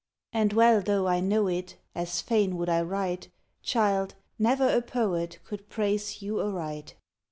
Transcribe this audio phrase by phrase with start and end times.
[0.33, 3.29] And well though I know it, As fain would I write,
[3.61, 6.95] Child, never a poet Could praise you aright.